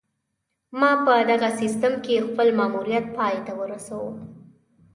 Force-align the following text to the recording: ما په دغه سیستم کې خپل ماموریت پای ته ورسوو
ما 0.79 0.91
په 1.05 1.13
دغه 1.31 1.49
سیستم 1.59 1.93
کې 2.03 2.25
خپل 2.27 2.47
ماموریت 2.59 3.05
پای 3.17 3.35
ته 3.45 3.51
ورسوو 3.59 4.09